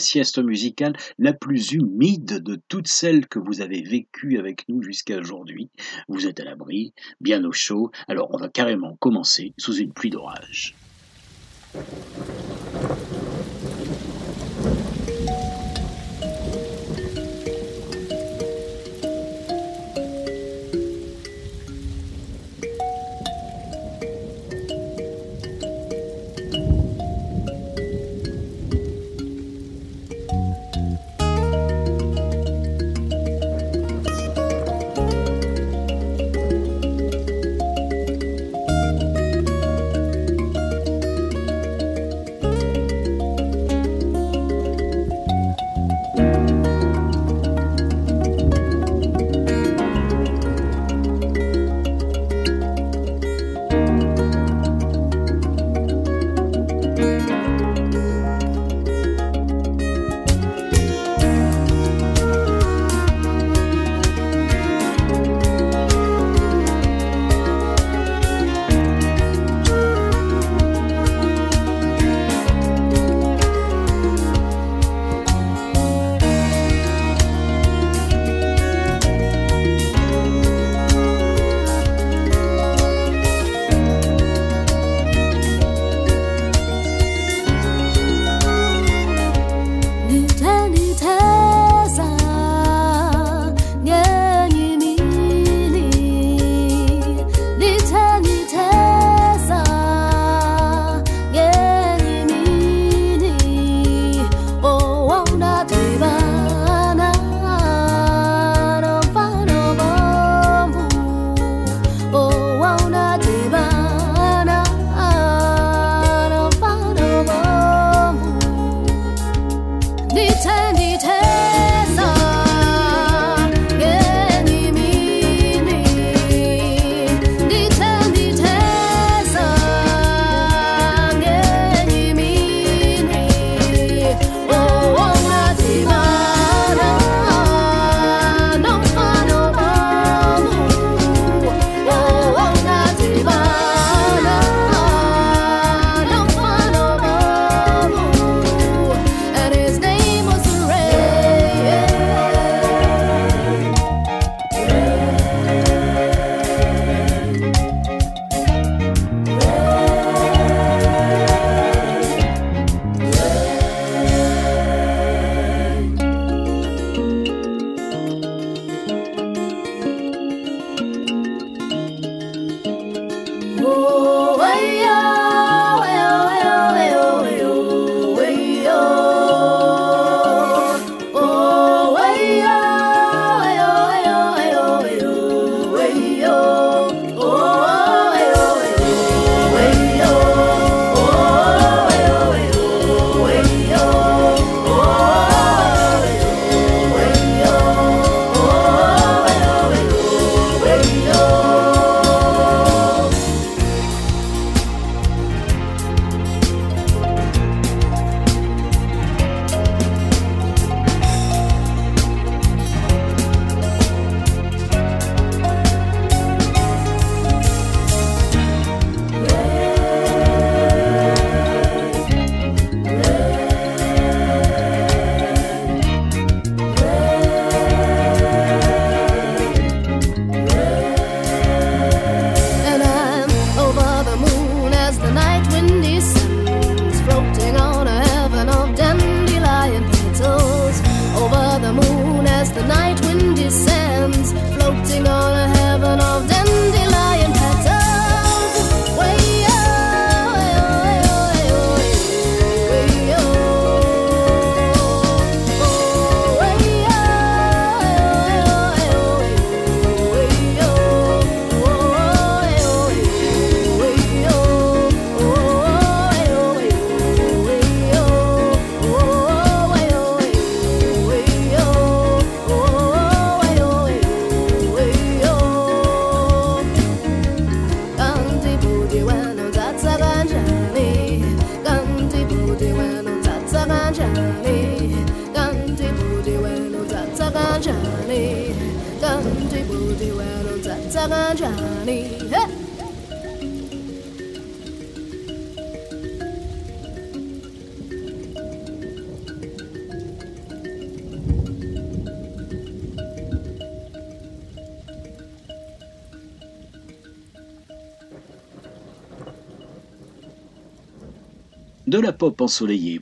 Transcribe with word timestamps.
sieste 0.00 0.38
musicale 0.38 0.96
la 1.18 1.32
plus 1.32 1.72
humide 1.72 2.42
de 2.42 2.60
toutes 2.68 2.88
celles 2.88 3.28
que 3.28 3.38
vous 3.38 3.60
avez 3.60 3.82
vécues 3.82 4.38
avec 4.38 4.68
nous 4.68 4.82
jusqu'à 4.82 5.18
aujourd'hui. 5.18 5.70
Vous 6.08 6.26
êtes 6.26 6.40
à 6.40 6.44
l'abri, 6.44 6.92
bien 7.20 7.44
au 7.44 7.52
chaud, 7.52 7.90
alors 8.08 8.34
on 8.34 8.38
va 8.38 8.48
carrément 8.48 8.96
commencer 8.96 9.52
sous 9.56 9.76
une 9.76 9.92
pluie 9.92 10.10
d'orage. 10.10 10.74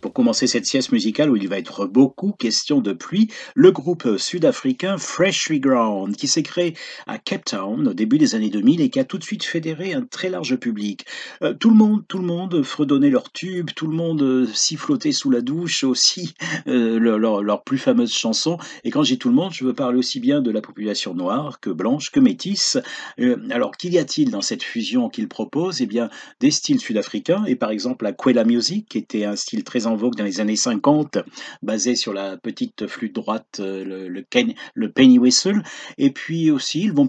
Pour 0.03 0.13
commencer 0.13 0.49
cette 0.49 0.67
sieste 0.67 0.91
musicale 0.91 1.31
où 1.31 1.37
il 1.37 1.49
va 1.49 1.59
être 1.59 1.87
beaucoup 1.87 2.33
question 2.33 2.81
de 2.81 2.93
pluie, 2.93 3.29
le 3.55 3.71
groupe 3.71 4.17
sud-africain 4.17 4.99
Freshly 4.99 5.61
Ground, 5.61 6.17
qui 6.17 6.27
s'est 6.27 6.43
créé 6.43 6.75
Cape 7.29 7.45
Town 7.45 7.87
au 7.87 7.93
début 7.93 8.17
des 8.17 8.35
années 8.35 8.49
2000 8.49 8.81
et 8.81 8.89
qui 8.89 8.99
a 8.99 9.05
tout 9.05 9.19
de 9.19 9.23
suite 9.23 9.45
fédéré 9.45 9.93
un 9.93 10.01
très 10.01 10.31
large 10.31 10.57
public. 10.57 11.05
Euh, 11.43 11.53
tout 11.53 11.69
le 11.69 11.77
monde, 11.77 12.03
tout 12.09 12.17
le 12.17 12.25
monde 12.25 12.63
fredonnait 12.63 13.11
leurs 13.11 13.31
tubes, 13.31 13.69
tout 13.77 13.87
le 13.87 13.95
monde 13.95 14.23
euh, 14.23 14.47
sifflotait 14.55 15.13
sous 15.13 15.29
la 15.29 15.43
douche 15.43 15.85
aussi 15.85 16.33
euh, 16.69 16.99
leurs 16.99 17.43
leur, 17.43 17.65
plus 17.65 17.77
fameuses 17.77 18.15
chansons. 18.15 18.57
Et 18.85 18.91
quand 18.91 19.03
j'ai 19.03 19.19
tout 19.19 19.29
le 19.29 19.35
monde, 19.35 19.53
je 19.53 19.63
veux 19.67 19.75
parler 19.75 19.99
aussi 19.99 20.21
bien 20.21 20.41
de 20.41 20.51
la 20.51 20.63
population 20.63 21.13
noire 21.13 21.61
que 21.61 21.69
blanche 21.69 22.11
que 22.11 22.21
métisse. 22.21 22.79
alors 23.51 23.77
qu'y 23.77 23.99
a-t-il 23.99 24.31
dans 24.31 24.41
cette 24.41 24.63
fusion 24.63 25.11
qu'ils 25.11 25.29
proposent? 25.29 25.83
Eh 25.83 25.87
bien, 25.87 26.09
des 26.41 26.51
styles 26.51 26.81
sud-africains 26.81 27.45
et 27.45 27.57
par 27.57 27.71
exemple 27.71 28.05
la 28.05 28.13
Quella 28.13 28.45
Music 28.45 28.89
qui 28.89 28.97
était 28.97 29.27
un 29.27 29.37
style 29.37 29.65
très 29.65 29.87
en 29.87 29.97
vogue 29.97 30.15
dans 30.15 30.25
les 30.25 30.41
années 30.41 30.57
50, 30.57 31.19
basé 31.63 31.95
sur 31.95 32.15
la 32.15 32.39
petite 32.39 32.87
flûte 32.87 33.15
droite, 33.15 33.61
euh, 33.61 33.85
le, 33.85 34.09
le, 34.09 34.89
penny 34.91 35.19
whistle. 35.19 35.63
Et 35.99 36.11
puis 36.11 36.51
aussi, 36.51 36.85
ils 36.85 36.93
vont 36.93 37.07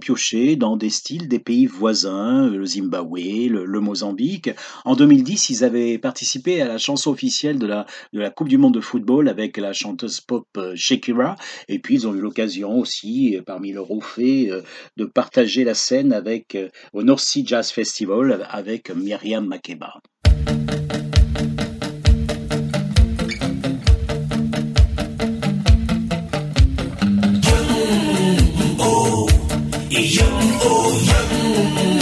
dans 0.58 0.76
des 0.76 0.90
styles 0.90 1.28
des 1.28 1.40
pays 1.40 1.68
voisins, 1.68 2.50
le 2.50 2.66
Zimbabwe, 2.66 3.48
le, 3.48 3.80
Mozambique. 3.80 4.50
En 4.86 4.96
2010, 4.96 5.50
ils 5.50 5.64
avaient 5.64 5.98
participé 6.00 6.62
à 6.62 6.68
la 6.68 6.78
chanson 6.78 7.12
officielle 7.12 7.60
de 7.60 7.68
la, 7.68 8.30
Coupe 8.32 8.50
du 8.50 8.58
Monde 8.58 8.74
de 8.74 8.82
football 8.82 9.30
avec 9.30 9.58
la 9.58 9.72
chanteuse 9.72 10.20
pop 10.22 10.48
euh, 10.58 10.74
Shakira. 10.76 11.36
Et 11.68 11.80
puis, 11.80 11.96
ils 11.96 12.08
ont 12.08 12.16
eu 12.16 12.22
l'occasion 12.22 12.80
aussi, 12.80 13.38
euh, 13.38 13.42
parmi 13.46 13.72
leurs 13.72 13.92
hauts 13.92 14.00
de 14.98 15.06
partager 15.06 15.64
la 15.64 15.74
scène 15.74 16.24
au 16.94 17.04
North 17.04 17.24
Sea 17.24 17.44
Jazz 17.46 17.70
Festival 17.72 18.48
avec 18.50 18.90
Myriam 18.96 19.46
Makeba. 19.46 19.94
Thank 31.60 31.94
you. 31.94 31.99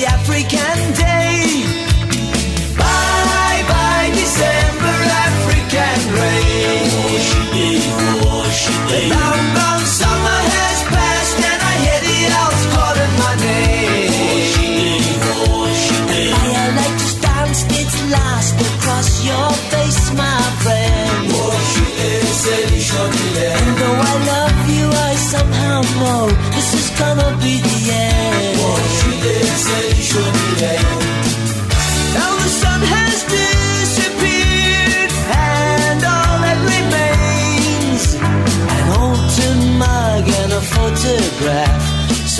the 0.00 0.06
African. 0.06 0.69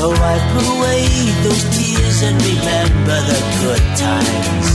So 0.00 0.08
wipe 0.08 0.54
away 0.72 1.04
those 1.42 1.64
tears 1.76 2.22
and 2.22 2.40
remember 2.40 3.20
the 3.28 3.40
good 3.60 3.98
times. 3.98 4.69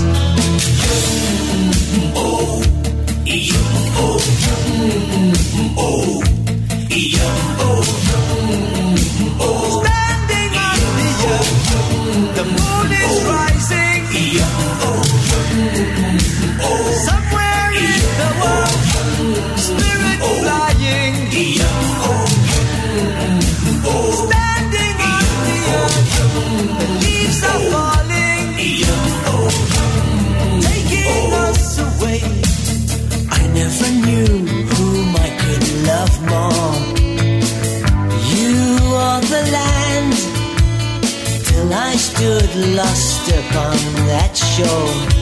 Lost 42.56 43.28
upon 43.30 43.78
that 44.08 44.36
shore, 44.36 45.15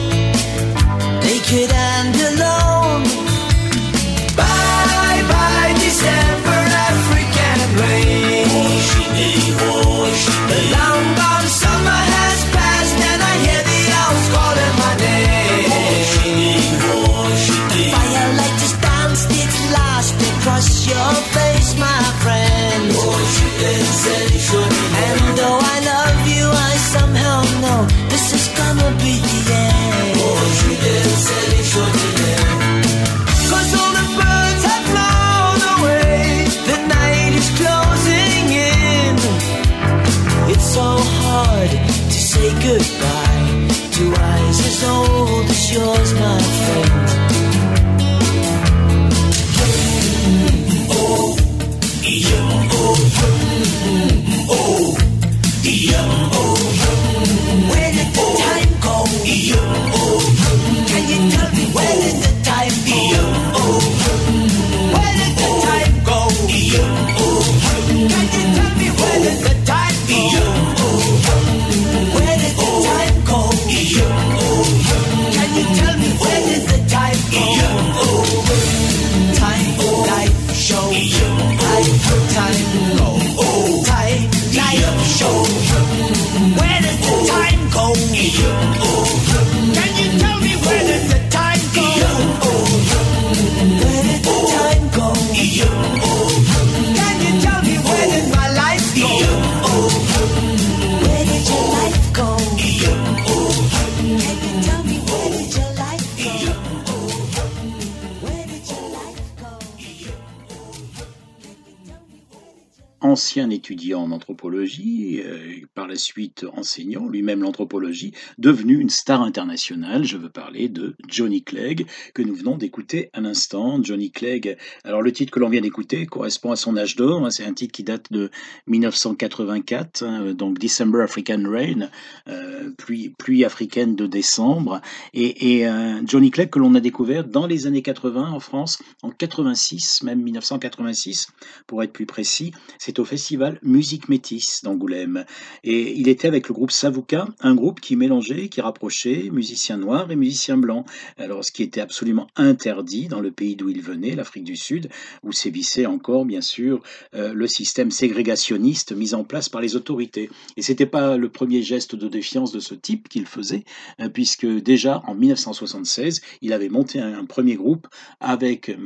ancien 113.14 113.48
étudiant 113.50 114.02
en 114.02 114.10
anthropologie, 114.10 115.22
euh, 115.24 115.54
par 115.72 115.86
la 115.86 115.94
suite 115.94 116.44
enseignant 116.56 117.06
lui-même 117.06 117.42
l'anthropologie, 117.42 118.12
devenu 118.38 118.80
une 118.80 118.90
star 118.90 119.22
internationale. 119.22 120.02
Je 120.02 120.16
veux 120.16 120.30
parler 120.30 120.68
de 120.68 120.96
Johnny 121.06 121.44
Clegg, 121.44 121.86
que 122.12 122.22
nous 122.22 122.34
venons 122.34 122.56
d'écouter 122.56 123.10
à 123.12 123.20
l'instant. 123.20 123.80
Johnny 123.80 124.10
Clegg, 124.10 124.56
alors 124.82 125.00
le 125.00 125.12
titre 125.12 125.30
que 125.30 125.38
l'on 125.38 125.48
vient 125.48 125.60
d'écouter 125.60 126.06
correspond 126.06 126.50
à 126.50 126.56
son 126.56 126.76
âge 126.76 126.96
d'or, 126.96 127.24
hein, 127.24 127.30
c'est 127.30 127.44
un 127.44 127.52
titre 127.52 127.70
qui 127.70 127.84
date 127.84 128.10
de 128.10 128.32
1984, 128.66 130.02
hein, 130.02 130.34
donc 130.34 130.58
December 130.58 131.02
African 131.02 131.44
Rain, 131.46 131.90
euh, 132.26 132.72
pluie, 132.76 133.44
africaine 133.44 133.94
de 133.94 134.08
décembre, 134.08 134.80
et, 135.12 135.54
et 135.54 135.68
euh, 135.68 136.00
Johnny 136.04 136.32
Clegg 136.32 136.50
que 136.50 136.58
l'on 136.58 136.74
a 136.74 136.80
découvert 136.80 137.22
dans 137.22 137.46
les 137.46 137.68
années 137.68 137.82
80 137.82 138.32
en 138.32 138.40
France, 138.40 138.82
en 139.02 139.10
86, 139.10 140.02
même 140.02 140.20
1986, 140.20 141.28
pour 141.68 141.80
être 141.84 141.92
plus 141.92 142.06
précis. 142.06 142.50
C'est 142.78 142.98
au 142.98 143.03
festival 143.04 143.58
Musique 143.62 144.08
Métis 144.08 144.62
d'Angoulême. 144.62 145.24
Et 145.62 145.92
il 145.92 146.08
était 146.08 146.28
avec 146.28 146.48
le 146.48 146.54
groupe 146.54 146.70
Savouka, 146.70 147.26
un 147.40 147.54
groupe 147.54 147.80
qui 147.80 147.96
mélangeait, 147.96 148.48
qui 148.48 148.60
rapprochait 148.60 149.30
musiciens 149.32 149.76
noirs 149.76 150.10
et 150.10 150.16
musiciens 150.16 150.56
blancs. 150.56 150.86
Alors, 151.18 151.44
ce 151.44 151.52
qui 151.52 151.62
était 151.62 151.80
absolument 151.80 152.26
interdit 152.36 153.08
dans 153.08 153.20
le 153.20 153.30
pays 153.30 153.56
d'où 153.56 153.68
il 153.68 153.80
venait, 153.82 154.14
l'Afrique 154.14 154.44
du 154.44 154.56
Sud, 154.56 154.88
où 155.22 155.32
sévissait 155.32 155.86
encore, 155.86 156.24
bien 156.24 156.40
sûr, 156.40 156.82
euh, 157.14 157.32
le 157.32 157.46
système 157.46 157.90
ségrégationniste 157.90 158.92
mis 158.92 159.14
en 159.14 159.24
place 159.24 159.48
par 159.48 159.60
les 159.60 159.76
autorités. 159.76 160.30
Et 160.56 160.62
c'était 160.62 160.86
pas 160.86 161.16
le 161.16 161.28
premier 161.28 161.62
geste 161.62 161.94
de 161.94 162.08
défiance 162.08 162.52
de 162.52 162.60
ce 162.60 162.74
type 162.74 163.08
qu'il 163.08 163.26
faisait, 163.26 163.64
euh, 164.00 164.08
puisque 164.08 164.46
déjà 164.46 165.02
en 165.06 165.14
1976, 165.14 166.22
il 166.42 166.52
avait 166.52 166.68
monté 166.68 167.00
un, 167.00 167.18
un 167.18 167.24
premier 167.24 167.54
groupe 167.54 167.86
avec, 168.20 168.68
euh, 168.68 168.76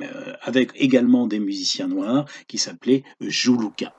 avec 0.43 0.71
également 0.77 1.27
des 1.27 1.39
musiciens 1.39 1.89
noirs 1.89 2.27
qui 2.47 2.59
s'appelait 2.59 3.05
Jouluka. 3.21 3.95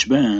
Warsaw 0.00 0.08
Village 0.08 0.08
Band, 0.08 0.39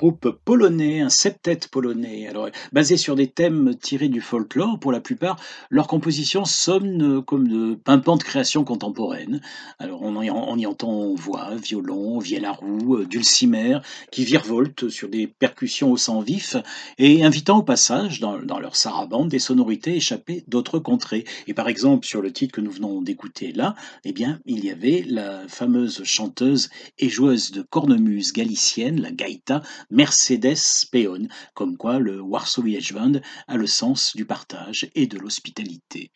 groupe 0.00 0.30
polonais, 0.46 1.02
un 1.02 1.10
septet 1.10 1.60
polonais, 1.70 2.26
alors 2.26 2.48
basé 2.72 2.96
sur 2.96 3.16
des 3.16 3.26
thèmes 3.26 3.74
tirés 3.74 4.08
du 4.08 4.22
folklore 4.22 4.80
pour 4.80 4.92
la 4.92 5.00
plupart. 5.00 5.36
Leurs 5.68 5.88
compositions 5.88 6.46
sonnent 6.46 7.22
comme 7.22 7.46
de 7.46 7.74
pimpantes 7.74 8.24
créations 8.24 8.64
contemporaines. 8.64 9.42
Alors 9.78 10.00
on 10.00 10.22
y, 10.22 10.66
entend 10.66 11.14
voix, 11.14 11.54
violon, 11.54 12.18
vielle 12.18 12.46
à 12.46 12.52
roue, 12.52 12.96
euh, 12.96 13.04
dulcimer, 13.04 13.76
qui 14.10 14.24
virevoltent 14.24 14.88
sur 14.88 15.10
des 15.10 15.26
percussions 15.26 15.92
au 15.92 15.98
sang 15.98 16.20
vif 16.20 16.56
et 16.96 17.22
invitant 17.22 17.58
au 17.58 17.62
passage 17.62 18.20
dans, 18.20 18.38
dans 18.38 18.58
leur 18.58 18.76
sarabande 18.76 19.28
des 19.28 19.38
sonorités 19.38 19.96
échappées 19.96 20.44
d'autres 20.48 20.78
contrées. 20.78 21.24
Et 21.46 21.52
par 21.52 21.68
exemple 21.68 22.06
sur 22.06 22.22
le 22.22 22.32
titre 22.32 22.54
que 22.54 22.62
nous 22.62 22.70
venons 22.70 23.02
d'écouter 23.02 23.52
là, 23.52 23.74
eh 24.06 24.12
bien 24.12 24.40
il 24.46 24.64
y 24.64 24.70
avait 24.70 25.04
la 25.06 25.46
fameuse 25.46 26.04
chanteuse 26.04 26.70
et 26.98 27.10
joueuse 27.10 27.50
de 27.50 27.60
cornemuse 27.60 28.32
galicienne, 28.32 29.02
la 29.02 29.10
gaïta 29.10 29.60
Mercedes 29.90 30.86
Peon, 30.90 31.28
comme 31.54 31.76
quoi 31.76 31.98
le 31.98 32.20
Warsaw 32.20 32.62
Band 32.92 33.20
a 33.48 33.56
le 33.56 33.66
sens 33.66 34.14
du 34.14 34.24
partage 34.24 34.88
et 34.94 35.06
de 35.06 35.18
l'hospitalité. 35.18 36.10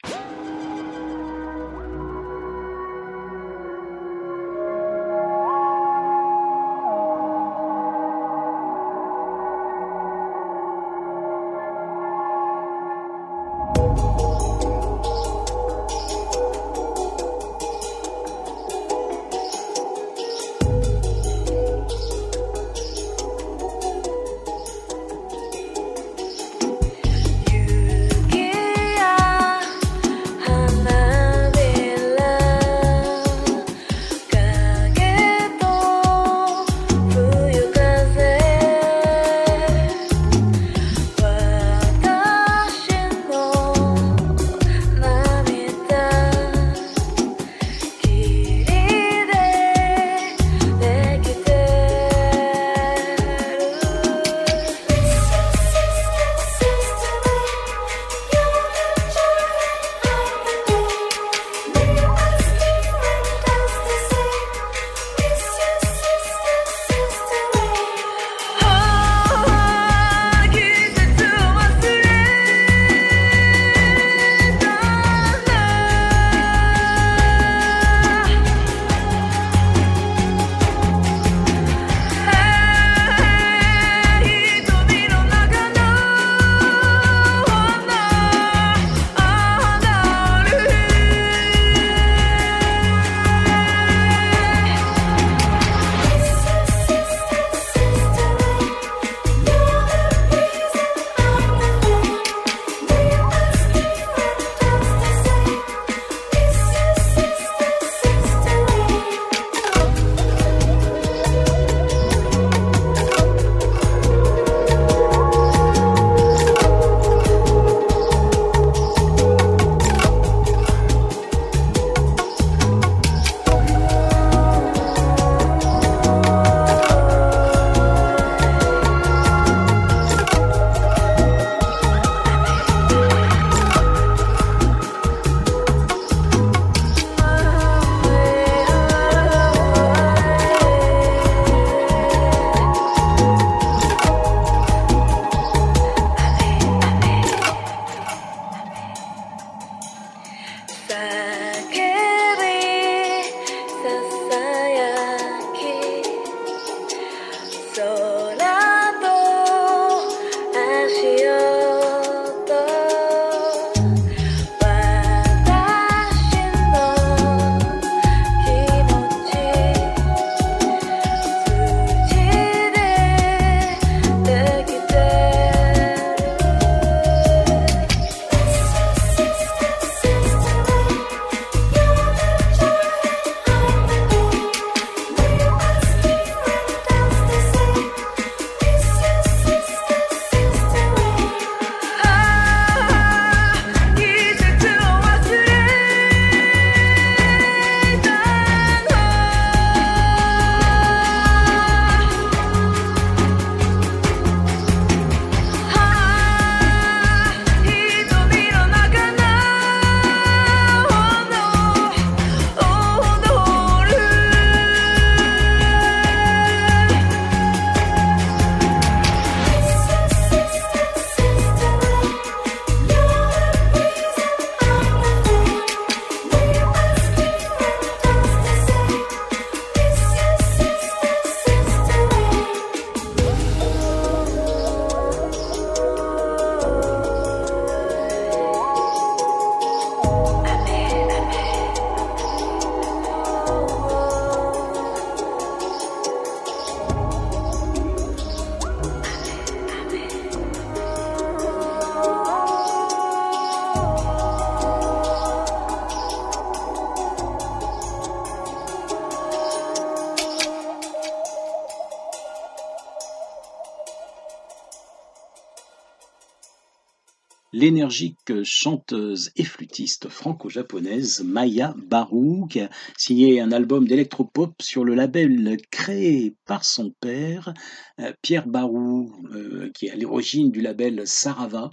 L'énergique 267.65 268.43
chanteuse 268.43 269.31
et 269.37 269.45
flûtiste 269.45 270.11
franco-japonaise 270.11 271.23
Maya 271.25 271.75
Baru, 271.79 272.47
qui 272.51 272.61
a 272.61 272.69
signé 272.99 273.41
un 273.41 273.53
album 273.53 273.89
d'électropop 273.89 274.61
sur 274.61 274.85
le 274.85 274.95
label 274.95 275.57
créé 275.71 276.37
par 276.45 276.63
son 276.63 276.91
père, 277.01 277.55
euh, 278.01 278.13
Pierre 278.21 278.47
Barou, 278.47 279.11
euh, 279.33 279.71
qui 279.73 279.87
est 279.87 279.93
à 279.93 279.97
l'origine 279.97 280.51
du 280.51 280.61
label 280.61 281.07
Sarava, 281.07 281.71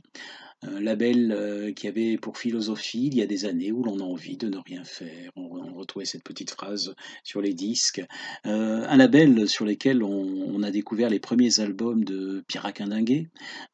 un 0.64 0.80
label 0.80 1.32
euh, 1.32 1.72
qui 1.72 1.88
avait 1.88 2.18
pour 2.18 2.38
philosophie 2.38 3.08
il 3.08 3.16
y 3.16 3.22
a 3.22 3.26
des 3.26 3.46
années 3.46 3.72
où 3.72 3.84
l'on 3.84 4.00
a 4.00 4.04
envie 4.04 4.38
de 4.38 4.48
ne 4.48 4.58
rien 4.58 4.84
faire. 4.84 5.32
On, 5.36 5.72
retrouvait 5.82 6.06
cette 6.06 6.24
petite 6.24 6.52
phrase 6.52 6.94
sur 7.24 7.42
les 7.42 7.54
disques. 7.54 8.04
Euh, 8.46 8.86
un 8.88 8.98
label 8.98 9.48
sur 9.48 9.66
lequel 9.66 10.04
on, 10.04 10.62
a 10.62 10.70
découvert 10.70 11.10
les 11.10 11.20
premiers 11.20 11.60
albums 11.60 12.04
de 12.04 12.44
Pierre 12.48 12.72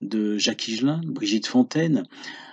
de 0.02 0.38
Jacques 0.38 0.70
Higelin, 0.70 1.02
Brigitte 1.06 1.48
Fontaine. 1.48 2.06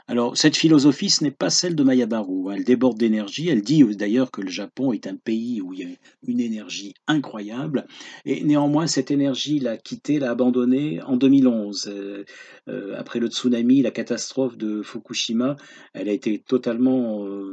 Alors, 0.07 0.37
cette 0.37 0.57
philosophie, 0.57 1.09
ce 1.09 1.25
n'est 1.25 1.31
pas 1.31 1.49
celle 1.49 1.75
de 1.75 1.83
Maya 1.83 2.05
Baru. 2.05 2.51
Hein. 2.51 2.57
Elle 2.57 2.65
déborde 2.65 2.99
d'énergie. 2.99 3.49
Elle 3.49 3.63
dit 3.63 3.83
d'ailleurs 3.97 4.31
que 4.31 4.43
le 4.43 4.51
Japon 4.51 4.93
est 4.93 5.07
un 5.07 5.17
pays 5.17 5.63
où 5.63 5.73
il 5.73 5.81
y 5.81 5.85
a 5.85 5.89
une 6.27 6.41
énergie 6.41 6.93
incroyable. 7.07 7.87
Et 8.27 8.45
néanmoins, 8.45 8.87
cette 8.87 9.11
énergie 9.11 9.61
l'a 9.61 9.79
quittée, 9.79 10.19
l'a 10.19 10.31
abandonnée 10.31 11.01
en 11.03 11.17
2011. 11.17 11.87
Euh, 11.89 12.25
euh, 12.69 12.95
après 12.99 13.19
le 13.19 13.29
tsunami, 13.29 13.81
la 13.81 13.91
catastrophe 13.91 14.59
de 14.59 14.83
Fukushima, 14.83 15.57
elle 15.95 16.11
a 16.11 16.13
été 16.13 16.39
totalement. 16.39 17.27
Euh, 17.27 17.45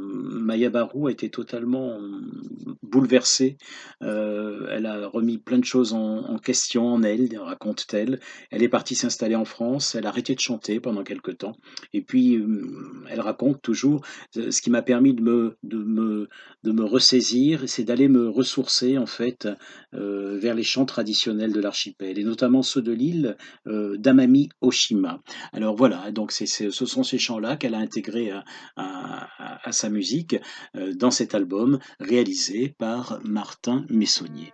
Maya 0.42 0.68
Baru 0.68 1.08
a 1.08 1.10
été 1.10 1.30
totalement 1.30 1.98
bouleversée. 2.82 3.56
Euh, 4.02 4.66
elle 4.70 4.86
a 4.86 5.06
remis 5.08 5.38
plein 5.38 5.58
de 5.58 5.64
choses 5.64 5.94
en, 5.94 6.18
en 6.24 6.38
question 6.38 6.86
en 6.86 7.02
elle, 7.02 7.28
raconte-t-elle. 7.38 8.20
Elle 8.50 8.62
est 8.62 8.68
partie 8.68 8.94
s'installer 8.94 9.36
en 9.36 9.46
France. 9.46 9.94
Elle 9.94 10.06
a 10.06 10.10
arrêté 10.10 10.34
de 10.34 10.40
chanter 10.40 10.80
pendant 10.80 11.02
quelque 11.02 11.30
temps. 11.30 11.56
Et 11.94 12.02
puis, 12.02 12.41
elle 13.08 13.20
raconte 13.20 13.60
toujours 13.62 14.02
ce 14.32 14.60
qui 14.60 14.70
m'a 14.70 14.82
permis 14.82 15.14
de 15.14 15.22
me, 15.22 16.84
ressaisir, 16.84 17.62
c'est 17.66 17.84
d'aller 17.84 18.08
me 18.08 18.28
ressourcer 18.28 18.98
en 18.98 19.06
fait 19.06 19.48
euh, 19.94 20.38
vers 20.38 20.54
les 20.54 20.62
chants 20.62 20.86
traditionnels 20.86 21.52
de 21.52 21.60
l'archipel, 21.60 22.18
et 22.18 22.24
notamment 22.24 22.62
ceux 22.62 22.82
de 22.82 22.92
l'île 22.92 23.36
euh, 23.66 23.96
d'Amami 23.96 24.48
Oshima. 24.60 25.20
Alors 25.52 25.76
voilà, 25.76 26.10
donc 26.10 26.32
ce 26.32 26.70
sont 26.70 27.02
ces 27.02 27.18
chants-là 27.18 27.56
qu'elle 27.56 27.74
a 27.74 27.78
intégrés 27.78 28.32
à, 28.76 29.72
sa 29.72 29.88
musique 29.88 30.36
euh, 30.76 30.92
dans 30.94 31.10
cet 31.10 31.34
album 31.34 31.78
réalisé 32.00 32.74
par 32.78 33.20
Martin 33.24 33.84
Messonnier. 33.88 34.52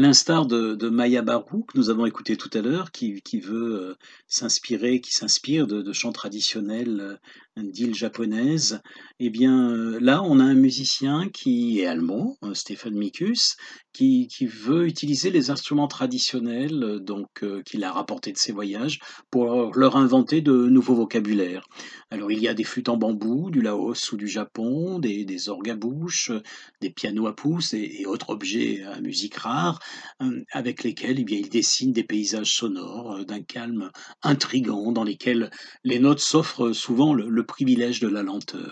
À 0.00 0.02
l'instar 0.02 0.46
de, 0.46 0.88
Maya 0.88 1.20
Barou, 1.20 1.62
que 1.62 1.76
nous 1.76 1.90
avons 1.90 2.06
écouté 2.06 2.38
tout 2.38 2.48
à 2.54 2.62
l'heure, 2.62 2.90
qui, 2.90 3.20
veut 3.38 3.74
euh, 3.74 3.98
s'inspirer, 4.28 5.02
qui 5.02 5.12
s'inspire 5.12 5.66
de, 5.66 5.82
de 5.82 5.92
chants 5.92 6.10
traditionnels 6.10 7.20
d'îles 7.64 7.94
japonaises, 7.94 8.80
eh 9.18 9.30
bien 9.30 9.70
euh, 9.70 9.98
là, 10.00 10.22
on 10.22 10.40
a 10.40 10.44
un 10.44 10.54
musicien 10.54 11.28
qui 11.28 11.80
est 11.80 11.86
allemand, 11.86 12.38
euh, 12.42 12.54
Stéphane 12.54 12.94
Mikus, 12.94 13.56
qui, 13.92 14.28
qui 14.28 14.46
veut 14.46 14.86
utiliser 14.86 15.30
les 15.30 15.50
instruments 15.50 15.88
traditionnels, 15.88 16.82
euh, 16.82 16.98
donc 16.98 17.44
qu'il 17.66 17.84
a 17.84 17.92
rapportés 17.92 18.32
de 18.32 18.38
ses 18.38 18.52
voyages, 18.52 19.00
pour 19.30 19.76
leur, 19.76 19.96
inventer 19.96 20.40
de 20.40 20.52
nouveaux 20.52 20.94
vocabulaires. 20.94 21.66
Alors 22.10 22.30
il 22.30 22.38
y 22.38 22.48
a 22.48 22.54
des 22.54 22.64
flûtes 22.64 22.88
en 22.88 22.96
bambou, 22.96 23.50
du 23.50 23.60
Laos 23.60 24.12
ou 24.12 24.16
du 24.16 24.28
Japon, 24.28 24.98
des, 24.98 25.24
des 25.24 25.48
orgues 25.48 25.70
à 25.70 25.76
bouche, 25.76 26.30
des 26.80 26.90
pianos 26.90 27.26
à 27.26 27.34
pouce 27.34 27.74
et, 27.74 28.04
autres 28.06 28.30
objets 28.30 28.82
à 28.84 29.00
musique 29.00 29.36
rare, 29.36 29.80
avec 30.52 30.82
lesquels 30.84 31.18
eh 31.18 31.24
bien, 31.24 31.38
il 31.38 31.48
dessine 31.48 31.92
des 31.92 32.04
paysages 32.04 32.54
sonores 32.54 33.24
d'un 33.26 33.42
calme 33.42 33.90
intrigant, 34.22 34.92
dans 34.92 35.04
lesquels 35.04 35.50
les 35.84 35.98
notes 35.98 36.20
s'offrent 36.20 36.72
souvent 36.72 37.12
le, 37.14 37.28
le 37.28 37.44
privilège 37.50 38.00
de 38.00 38.08
la 38.08 38.22
lenteur. 38.22 38.70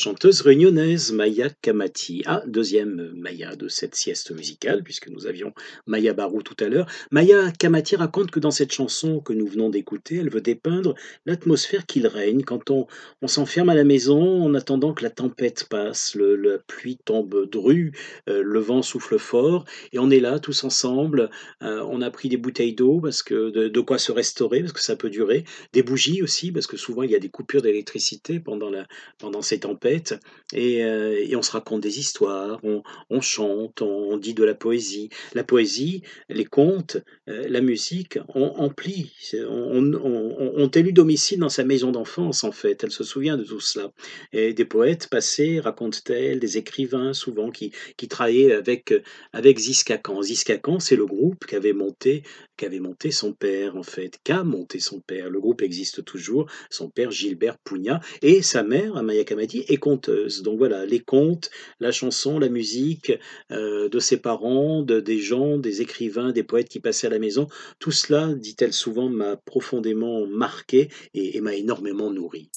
Chanteuse 0.00 0.40
réunionnaise 0.40 1.12
Maya 1.12 1.50
Kamati. 1.60 2.22
Ah, 2.24 2.42
deuxième 2.46 2.99
Maya 3.20 3.56
de 3.56 3.68
cette 3.68 3.94
sieste 3.94 4.30
musicale, 4.30 4.82
puisque 4.82 5.08
nous 5.08 5.26
avions 5.26 5.52
Maya 5.86 6.12
Barou 6.12 6.42
tout 6.42 6.56
à 6.60 6.68
l'heure. 6.68 6.86
Maya 7.10 7.50
Kamati 7.52 7.96
raconte 7.96 8.30
que 8.30 8.40
dans 8.40 8.50
cette 8.50 8.72
chanson 8.72 9.20
que 9.20 9.32
nous 9.32 9.46
venons 9.46 9.70
d'écouter, 9.70 10.16
elle 10.16 10.30
veut 10.30 10.40
dépeindre 10.40 10.94
l'atmosphère 11.26 11.86
qu'il 11.86 12.06
règne 12.06 12.42
quand 12.42 12.70
on, 12.70 12.86
s'enferme 13.26 13.68
à 13.68 13.74
la 13.74 13.84
maison 13.84 14.44
en 14.44 14.54
attendant 14.54 14.92
que 14.92 15.04
la 15.04 15.10
tempête 15.10 15.66
passe, 15.68 16.14
le, 16.14 16.36
la 16.36 16.58
pluie 16.58 16.98
tombe 17.04 17.48
drue, 17.48 17.92
euh, 18.28 18.42
le 18.42 18.58
vent 18.58 18.82
souffle 18.82 19.18
fort, 19.18 19.64
et 19.92 19.98
on 19.98 20.10
est 20.10 20.20
là 20.20 20.38
tous 20.38 20.64
ensemble. 20.64 21.30
euh, 21.62 21.84
on 21.88 22.02
a 22.02 22.10
pris 22.10 22.28
des 22.28 22.36
bouteilles 22.36 22.74
d'eau 22.74 23.00
parce 23.00 23.22
que 23.22 23.50
de, 23.50 23.80
quoi 23.80 23.98
se 23.98 24.12
restaurer, 24.12 24.60
parce 24.60 24.72
que 24.72 24.80
ça 24.80 24.96
peut 24.96 25.10
durer, 25.10 25.44
des 25.72 25.82
bougies 25.82 26.22
aussi, 26.22 26.50
parce 26.50 26.66
que 26.66 26.76
souvent 26.76 27.02
il 27.02 27.10
y 27.10 27.14
a 27.14 27.18
des 27.18 27.28
coupures 27.28 27.62
d'électricité 27.62 28.40
pendant, 28.40 28.70
pendant 29.18 29.42
ces 29.42 29.60
tempêtes, 29.60 30.18
et, 30.52 30.84
euh, 30.84 31.16
et 31.24 31.36
on 31.36 31.42
se 31.42 31.52
raconte 31.52 31.80
des 31.82 31.98
histoires, 31.98 32.60
on 33.10 33.20
chante, 33.20 33.82
on, 33.82 34.12
on 34.12 34.16
dit 34.16 34.34
de 34.34 34.44
la 34.44 34.54
poésie. 34.54 35.10
La 35.34 35.44
poésie, 35.44 36.02
les 36.28 36.44
contes, 36.44 36.98
euh, 37.28 37.46
la 37.48 37.60
musique 37.60 38.18
on, 38.34 38.54
on, 38.58 39.94
on, 39.94 40.62
ont 40.62 40.68
élu 40.68 40.92
domicile 40.92 41.40
dans 41.40 41.48
sa 41.48 41.64
maison 41.64 41.90
d'enfance 41.90 42.44
en 42.44 42.52
fait. 42.52 42.84
Elle 42.84 42.92
se 42.92 43.04
souvient 43.04 43.36
de 43.36 43.44
tout 43.44 43.60
cela. 43.60 43.92
Et 44.32 44.52
des 44.54 44.64
poètes 44.64 45.08
passés 45.08 45.60
racontent-elles, 45.60 46.38
des 46.38 46.58
écrivains 46.58 47.12
souvent 47.12 47.50
qui, 47.50 47.72
qui 47.96 48.08
travaillaient 48.08 48.52
avec, 48.52 48.94
avec 49.32 49.58
Ziskakan. 49.58 50.22
Ziskakan, 50.22 50.80
c'est 50.80 50.96
le 50.96 51.06
groupe 51.06 51.46
qu'avait 51.46 51.72
monté, 51.72 52.22
qu'avait 52.56 52.80
monté 52.80 53.10
son 53.10 53.32
père 53.32 53.76
en 53.76 53.82
fait, 53.82 54.18
qu'a 54.24 54.44
monté 54.44 54.80
son 54.80 55.00
père. 55.00 55.30
Le 55.30 55.40
groupe 55.40 55.62
existe 55.62 56.04
toujours, 56.04 56.46
son 56.70 56.88
père 56.88 57.10
Gilbert 57.10 57.58
Pugna, 57.64 58.00
et 58.22 58.42
sa 58.42 58.62
mère, 58.62 58.96
Amaya 58.96 59.24
Kamati, 59.24 59.64
est 59.68 59.76
conteuse. 59.76 60.42
Donc 60.42 60.58
voilà, 60.58 60.86
les 60.86 61.00
contes, 61.00 61.50
la 61.80 61.92
chanson, 61.92 62.38
la 62.38 62.48
musique 62.48 62.99
euh, 63.50 63.88
de 63.88 63.98
ses 63.98 64.18
parents, 64.18 64.82
de, 64.82 65.00
des 65.00 65.18
gens, 65.18 65.58
des 65.58 65.82
écrivains, 65.82 66.32
des 66.32 66.42
poètes 66.42 66.68
qui 66.68 66.80
passaient 66.80 67.06
à 67.06 67.10
la 67.10 67.18
maison, 67.18 67.46
tout 67.78 67.92
cela, 67.92 68.34
dit-elle 68.34 68.72
souvent, 68.72 69.08
m'a 69.08 69.36
profondément 69.36 70.26
marqué 70.26 70.88
et, 71.14 71.36
et 71.36 71.40
m'a 71.40 71.54
énormément 71.54 72.10
nourri. 72.10 72.50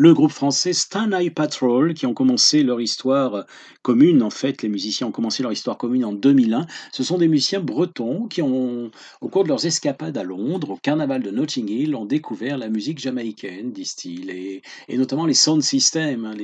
Le 0.00 0.14
groupe 0.14 0.32
français 0.32 0.72
Stan 0.72 1.12
Eye 1.12 1.28
Patrol 1.28 1.92
qui 1.92 2.06
ont 2.06 2.14
commencé 2.14 2.62
leur 2.62 2.80
histoire 2.80 3.44
commune. 3.82 4.22
En 4.22 4.30
fait, 4.30 4.62
les 4.62 4.70
musiciens 4.70 5.08
ont 5.08 5.12
commencé 5.12 5.42
leur 5.42 5.52
histoire 5.52 5.76
commune 5.76 6.06
en 6.06 6.14
2001. 6.14 6.66
Ce 6.90 7.04
sont 7.04 7.18
des 7.18 7.28
musiciens 7.28 7.60
bretons 7.60 8.26
qui 8.26 8.40
ont, 8.40 8.90
au 9.20 9.28
cours 9.28 9.44
de 9.44 9.50
leurs 9.50 9.66
escapades 9.66 10.16
à 10.16 10.22
Londres, 10.22 10.70
au 10.70 10.76
carnaval 10.76 11.22
de 11.22 11.30
Notting 11.30 11.68
Hill, 11.68 11.94
ont 11.94 12.06
découvert 12.06 12.56
la 12.56 12.70
musique 12.70 12.98
jamaïcaine, 12.98 13.72
disent-ils, 13.72 14.30
et, 14.30 14.62
notamment 14.96 15.26
les 15.26 15.34
sound 15.34 15.62
systems, 15.62 16.24
hein, 16.24 16.34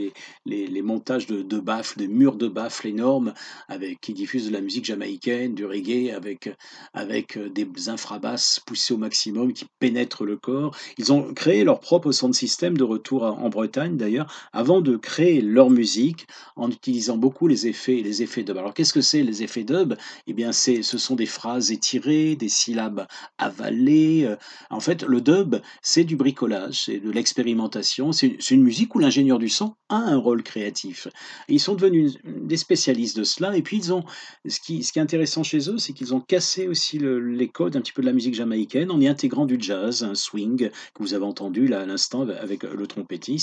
les, 0.45 0.83
montages 0.83 1.27
de, 1.27 1.41
de 1.41 1.59
baffles, 1.59 1.99
des 1.99 2.09
murs 2.09 2.37
de 2.37 2.49
baffles 2.49 2.89
énormes 2.89 3.33
avec, 3.69 4.03
qui 4.03 4.13
diffusent 4.13 4.49
de 4.49 4.53
la 4.53 4.61
musique 4.61 4.85
jamaïcaine, 4.85 5.55
du 5.55 5.65
reggae, 5.65 6.13
avec, 6.15 6.55
avec 6.93 7.39
des 7.39 7.67
infrabasses 7.89 8.61
poussées 8.67 8.93
au 8.93 8.99
maximum 8.99 9.55
qui 9.55 9.65
pénètrent 9.79 10.25
le 10.25 10.37
corps. 10.37 10.77
Ils 10.99 11.11
ont 11.11 11.33
créé 11.33 11.65
leur 11.65 11.81
propre 11.81 12.13
sound 12.13 12.35
system 12.35 12.77
de 12.77 12.85
retour 12.85 13.23
en 13.23 13.46
Bretagne 13.51 13.97
d'ailleurs, 13.97 14.33
avant 14.53 14.81
de 14.81 14.97
créer 14.97 15.41
leur 15.41 15.71
musique 15.71 16.27
en 16.57 16.71
utilisant 16.71 17.17
beaucoup 17.17 17.49
les 17.49 17.67
effets 17.67 18.03
les 18.03 18.23
effets 18.23 18.43
dub. 18.43 18.57
Alors 18.57 18.75
qu'est-ce 18.75 18.93
que 18.93 19.01
c'est 19.01 19.23
les 19.23 19.43
effets 19.43 19.65
dub? 19.65 19.95
Eh 20.27 20.33
bien, 20.33 20.53
c'est, 20.53 20.83
ce 20.83 20.99
sont 20.99 21.17
des 21.17 21.27
phrases 21.27 21.71
étirées, 21.71 22.37
des 22.37 22.49
syllabes 22.49 23.07
avalées. 23.39 24.25
euh. 24.25 24.37
En 24.71 24.81
fait, 24.81 25.03
le 25.03 25.21
dub, 25.21 25.57
c'est 25.83 26.05
du 26.05 26.17
bricolage, 26.17 26.85
c'est 26.85 26.99
de 27.01 27.11
l'expérimentation. 27.11 28.13
C'est, 28.13 28.37
une 28.51 28.63
musique 28.63 28.95
où 28.95 28.99
l'ingénieur 28.99 29.39
du 29.39 29.49
son 29.49 29.75
a 29.89 29.97
un 29.97 30.17
rôle 30.17 30.43
créatif. 30.43 31.09
Ils 31.49 31.61
sont 31.61 31.75
devenus 31.75 32.17
des 32.25 32.57
spécialistes 32.57 33.17
de 33.19 33.25
cela. 33.25 33.57
Et 33.57 33.63
puis 33.63 33.77
ils 33.77 33.93
ont, 33.93 34.05
ce 34.47 34.61
qui, 34.61 34.79
est 34.79 34.99
intéressant 34.99 35.43
chez 35.43 35.69
eux, 35.69 35.79
c'est 35.79 35.93
qu'ils 35.93 36.15
ont 36.15 36.21
cassé 36.21 36.69
aussi 36.69 36.99
le- 36.99 37.21
les 37.21 37.49
codes 37.49 37.77
un 37.77 37.81
petit 37.81 37.93
peu 37.93 38.03
de 38.03 38.07
la 38.07 38.13
musique 38.13 38.35
jamaïcaine 38.35 38.91
en 38.91 39.01
y 39.01 39.09
intégrant 39.09 39.47
du 39.47 39.59
jazz, 39.61 40.03
un 40.03 40.15
swing 40.15 40.71
que 40.71 41.03
vous 41.03 41.15
avez 41.15 41.25
entendu 41.25 41.67
là 41.67 41.81
à 41.81 41.87
l'instant 41.87 42.27
avec 42.29 42.63
le 42.63 42.87
trompettiste. 42.87 43.36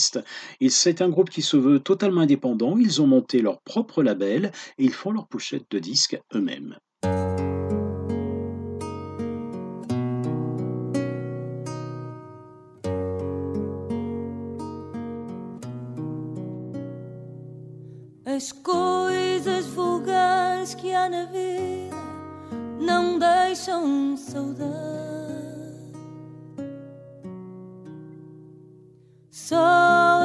Et 0.61 0.69
c'est 0.69 1.01
un 1.01 1.09
groupe 1.09 1.29
qui 1.29 1.41
se 1.41 1.57
veut 1.57 1.79
totalement 1.79 2.21
indépendant. 2.21 2.77
Ils 2.77 3.01
ont 3.01 3.07
monté 3.07 3.41
leur 3.41 3.61
propre 3.61 4.03
label 4.03 4.51
et 4.77 4.85
ils 4.85 4.93
font 4.93 5.11
leur 5.11 5.27
pochette 5.27 5.65
de 5.71 5.79
disques 5.79 6.19
eux-mêmes. 6.33 6.77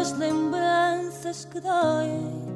As 0.09 0.19
lembranças 0.19 1.45
que 1.45 1.61
doem 1.61 2.49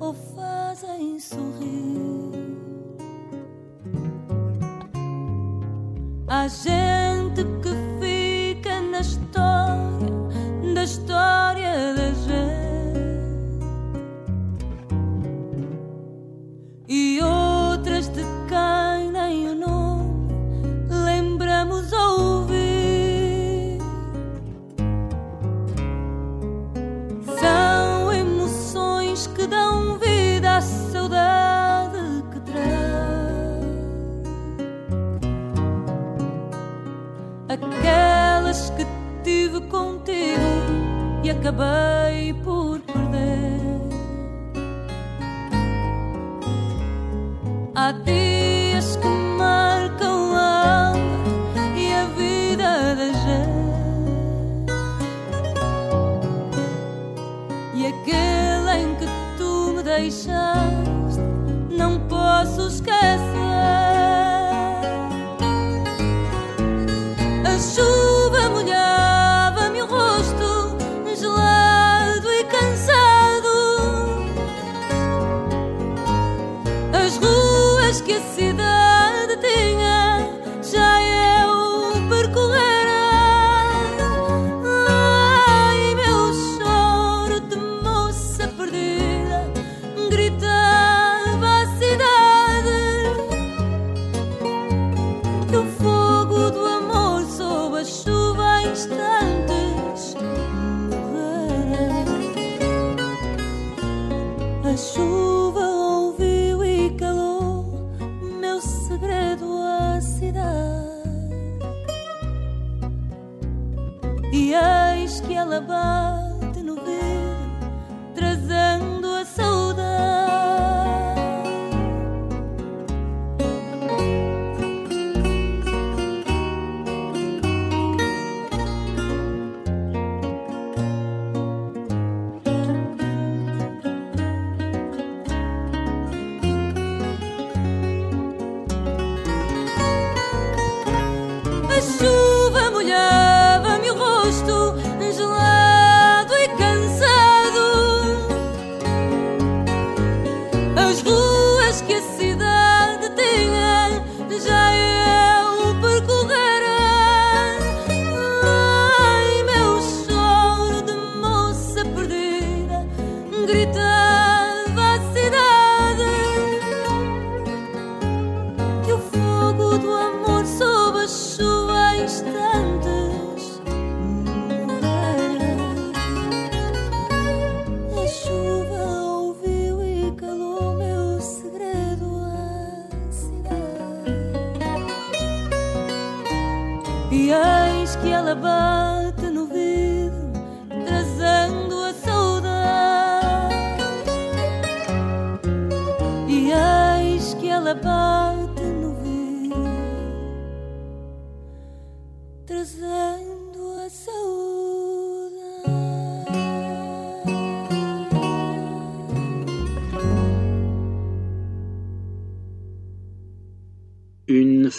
ou 0.00 0.14
fazem 0.14 1.20
sorrir. 1.20 2.56
Há 6.26 6.48
gente 6.48 7.05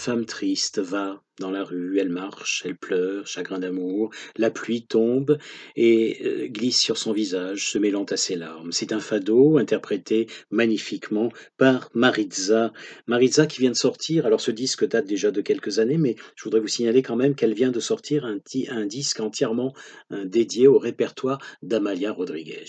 femme 0.08 0.24
triste 0.24 0.78
va 0.78 1.22
dans 1.38 1.50
la 1.50 1.62
rue, 1.62 1.98
elle 1.98 2.08
marche, 2.08 2.62
elle 2.64 2.78
pleure, 2.78 3.26
chagrin 3.26 3.58
d'amour, 3.58 4.08
la 4.38 4.50
pluie 4.50 4.86
tombe 4.86 5.36
et 5.76 6.16
euh, 6.24 6.46
glisse 6.46 6.80
sur 6.80 6.96
son 6.96 7.12
visage, 7.12 7.70
se 7.70 7.76
mêlant 7.76 8.04
à 8.04 8.16
ses 8.16 8.34
larmes. 8.34 8.72
C'est 8.72 8.94
un 8.94 9.00
fado 9.00 9.58
interprété 9.58 10.26
magnifiquement 10.50 11.30
par 11.58 11.90
Maritza. 11.92 12.72
Maritza 13.06 13.44
qui 13.44 13.60
vient 13.60 13.70
de 13.70 13.76
sortir, 13.76 14.24
alors 14.24 14.40
ce 14.40 14.50
disque 14.50 14.88
date 14.88 15.04
déjà 15.04 15.30
de 15.30 15.42
quelques 15.42 15.78
années, 15.78 15.98
mais 15.98 16.16
je 16.36 16.44
voudrais 16.44 16.60
vous 16.60 16.68
signaler 16.68 17.02
quand 17.02 17.16
même 17.16 17.34
qu'elle 17.34 17.52
vient 17.52 17.70
de 17.70 17.80
sortir 17.80 18.24
un, 18.24 18.38
un 18.70 18.86
disque 18.86 19.20
entièrement 19.20 19.74
euh, 20.10 20.24
dédié 20.24 20.68
au 20.68 20.78
répertoire 20.78 21.38
d'Amalia 21.60 22.12
Rodriguez. 22.12 22.64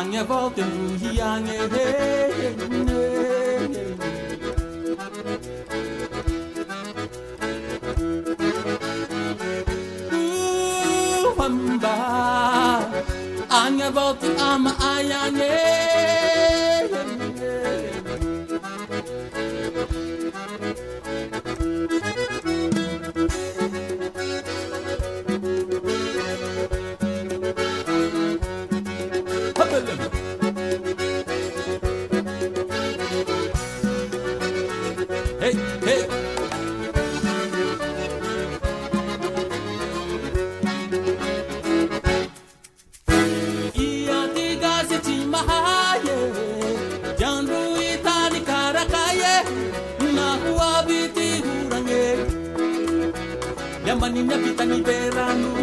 Anya 0.00 0.22
volte 0.24 0.62
muhi 0.64 1.20
anya 1.20 1.60
he 1.72 3.00
Wamba 11.36 11.96
Anya 13.50 13.88
volte 13.90 14.28
ama 14.38 14.72
ayane 14.94 15.59
mahaye 45.48 46.18
Jandu 47.18 47.60
itani 47.92 48.40
karakaye 48.40 49.34
Na 50.14 50.26
hua 50.42 50.82
biti 50.82 51.42
hurange. 51.44 52.16
Yamani 53.86 54.22
na 54.22 54.36
bitani 54.36 54.80
beranu 54.82 55.59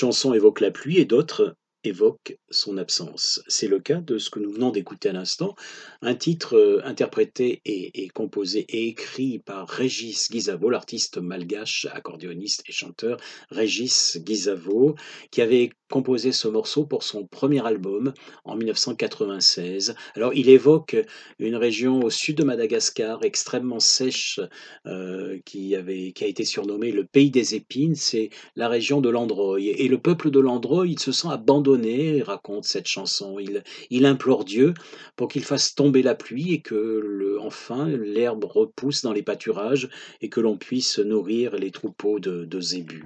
chansons 0.00 0.32
évoquent 0.32 0.60
la 0.60 0.70
pluie 0.70 0.96
et 0.96 1.04
d'autres 1.04 1.56
évoquent 1.84 2.38
son 2.48 2.78
absence. 2.78 3.42
C'est 3.48 3.68
le 3.68 3.80
cas 3.80 4.00
de 4.00 4.16
ce 4.16 4.30
que 4.30 4.38
nous 4.38 4.50
venons 4.50 4.70
d'écouter 4.70 5.10
à 5.10 5.12
l'instant, 5.12 5.54
un 6.00 6.14
titre 6.14 6.56
euh, 6.56 6.80
interprété 6.84 7.60
et, 7.66 8.04
et 8.04 8.08
composé 8.08 8.60
et 8.70 8.88
écrit 8.88 9.40
par 9.40 9.68
Régis 9.68 10.30
Guizavo, 10.30 10.70
l'artiste 10.70 11.18
malgache, 11.18 11.86
accordéoniste 11.92 12.62
et 12.66 12.72
chanteur 12.72 13.18
Régis 13.50 14.18
Guizavo, 14.22 14.94
qui 15.30 15.42
avait 15.42 15.70
composé 15.90 16.32
ce 16.32 16.48
morceau 16.48 16.86
pour 16.86 17.02
son 17.02 17.26
premier 17.26 17.66
album 17.66 18.14
en 18.44 18.56
1996. 18.56 19.94
Alors 20.14 20.32
il 20.32 20.48
évoque 20.48 20.96
une 21.38 21.56
région 21.56 22.00
au 22.00 22.10
sud 22.10 22.38
de 22.38 22.44
Madagascar 22.44 23.22
extrêmement 23.24 23.80
sèche 23.80 24.40
euh, 24.86 25.38
qui, 25.44 25.74
avait, 25.74 26.12
qui 26.12 26.24
a 26.24 26.28
été 26.28 26.44
surnommée 26.44 26.92
le 26.92 27.04
pays 27.04 27.30
des 27.30 27.54
épines, 27.54 27.96
c'est 27.96 28.30
la 28.56 28.68
région 28.68 29.00
de 29.00 29.10
l'Androy. 29.10 29.60
Et 29.60 29.88
le 29.88 29.98
peuple 29.98 30.30
de 30.30 30.40
l'Androy, 30.40 30.86
il 30.86 30.98
se 30.98 31.12
sent 31.12 31.28
abandonné, 31.30 32.22
raconte 32.22 32.64
cette 32.64 32.86
chanson. 32.86 33.38
Il, 33.38 33.62
il 33.90 34.06
implore 34.06 34.44
Dieu 34.44 34.74
pour 35.16 35.28
qu'il 35.28 35.44
fasse 35.44 35.74
tomber 35.74 36.02
la 36.02 36.14
pluie 36.14 36.54
et 36.54 36.60
que 36.62 37.36
enfin 37.40 37.88
l'herbe 37.88 38.44
repousse 38.44 39.02
dans 39.02 39.12
les 39.12 39.22
pâturages 39.22 39.88
et 40.20 40.28
que 40.28 40.40
l'on 40.40 40.56
puisse 40.56 40.98
nourrir 40.98 41.56
les 41.56 41.72
troupeaux 41.72 42.20
de 42.20 42.60
zébus. 42.60 43.04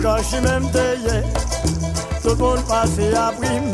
Nan 0.00 0.16
goshi 0.16 0.40
menm 0.40 0.64
teye 0.72 1.16
Tout 2.22 2.38
moun 2.38 2.62
pase 2.68 3.12
aprim 3.22 3.64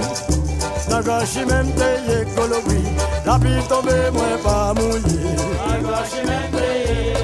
Nan 0.91 1.05
goshi 1.05 1.45
menm 1.47 1.71
teye 1.79 2.17
kolobri 2.35 2.83
La 3.27 3.39
pi 3.39 3.53
tombe 3.69 3.95
mwen 4.17 4.37
pa 4.43 4.75
mouye. 4.75 5.37
Nan 5.69 5.87
goshi 5.87 6.27
menm 6.27 6.51
teye 6.57 7.15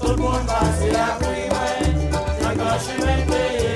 Tout 0.00 0.16
moun 0.18 0.42
pase 0.50 0.90
aprim 1.06 1.54
eh. 1.62 1.86
Nan 2.42 2.58
goshi 2.58 2.98
menm 3.04 3.30
teye 3.30 3.75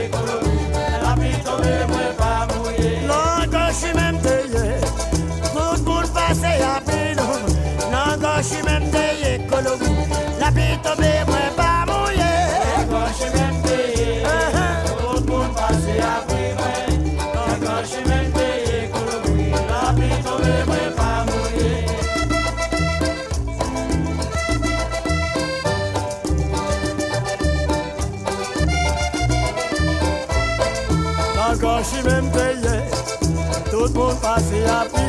kon 34.00 34.16
pase 34.22 34.60
api 34.78 35.04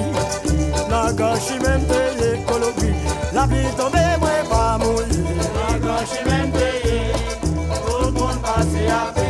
Nan 0.91 1.15
ganshi 1.19 1.55
men 1.63 1.81
peye 1.89 2.29
kolobi 2.47 2.89
La 3.35 3.43
pli 3.51 3.63
tombe 3.77 4.03
mwen 4.21 4.43
pa 4.51 4.63
mouye 4.81 5.21
Nan 5.55 5.75
ganshi 5.85 6.21
men 6.27 6.51
peye 6.55 6.99
kon 7.87 8.13
kon 8.19 8.37
pase 8.45 8.83
api 9.01 9.20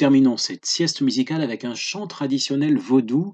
terminons 0.00 0.38
cette 0.38 0.64
sieste 0.64 1.02
musicale 1.02 1.42
avec 1.42 1.62
un 1.62 1.74
chant 1.74 2.06
traditionnel 2.06 2.78
vaudou 2.78 3.32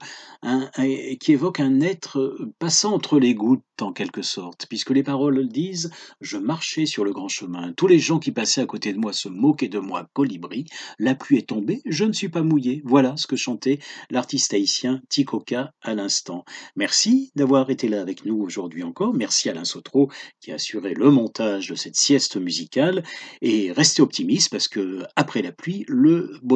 qui 1.20 1.32
évoque 1.32 1.60
un 1.60 1.80
être 1.80 2.36
passant 2.58 2.92
entre 2.92 3.20
les 3.20 3.36
gouttes 3.36 3.62
en 3.80 3.92
quelque 3.92 4.22
sorte, 4.22 4.66
puisque 4.68 4.90
les 4.90 5.04
paroles 5.04 5.46
disent⁇ 5.48 5.90
Je 6.20 6.38
marchais 6.38 6.86
sur 6.86 7.04
le 7.04 7.12
grand 7.12 7.28
chemin, 7.28 7.72
tous 7.72 7.86
les 7.86 7.98
gens 8.00 8.18
qui 8.18 8.32
passaient 8.32 8.62
à 8.62 8.66
côté 8.66 8.92
de 8.92 8.98
moi 8.98 9.12
se 9.12 9.28
moquaient 9.28 9.68
de 9.68 9.78
moi, 9.78 10.08
colibri, 10.12 10.66
la 10.98 11.14
pluie 11.14 11.38
est 11.38 11.48
tombée, 11.48 11.82
je 11.86 12.04
ne 12.04 12.12
suis 12.12 12.28
pas 12.28 12.42
mouillé.⁇ 12.42 12.76
Voilà 12.84 13.16
ce 13.16 13.26
que 13.26 13.36
chantait 13.36 13.78
l'artiste 14.10 14.52
haïtien 14.52 15.02
Tikoka 15.08 15.72
à 15.82 15.94
l'instant. 15.94 16.44
Merci 16.74 17.30
d'avoir 17.36 17.70
été 17.70 17.88
là 17.88 18.00
avec 18.00 18.24
nous 18.24 18.40
aujourd'hui 18.40 18.82
encore. 18.82 19.14
Merci 19.14 19.48
Alain 19.48 19.64
Sotro 19.64 20.10
qui 20.40 20.50
a 20.50 20.56
assuré 20.56 20.94
le 20.94 21.10
montage 21.10 21.68
de 21.68 21.74
cette 21.76 21.96
sieste 21.96 22.36
musicale. 22.36 23.04
Et 23.40 23.72
restez 23.72 24.02
optimistes 24.02 24.50
parce 24.50 24.68
que 24.68 25.04
après 25.16 25.42
la 25.42 25.52
pluie, 25.52 25.84
le 25.88 26.32
beau 26.42 26.55